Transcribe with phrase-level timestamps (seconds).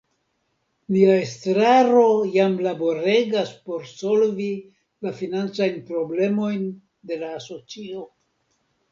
[0.93, 2.05] Nia Estraro
[2.35, 4.47] jam laboregas por solvi
[5.07, 6.65] la financajn problemojn
[7.11, 8.07] de la Asocio.